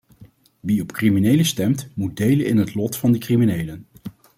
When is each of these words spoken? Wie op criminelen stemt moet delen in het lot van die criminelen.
Wie 0.61 0.81
op 0.81 0.91
criminelen 0.91 1.45
stemt 1.45 1.89
moet 1.95 2.17
delen 2.17 2.45
in 2.45 2.57
het 2.57 2.73
lot 2.75 2.97
van 2.97 3.11
die 3.11 3.21
criminelen. 3.21 3.85